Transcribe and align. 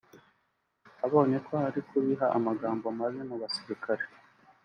abonye 1.05 1.37
ko 1.47 1.53
ari 1.67 1.81
kubiba 1.87 2.25
amagambo 2.37 2.85
mabi 2.97 3.21
mu 3.29 3.35
basirikare 3.41 4.03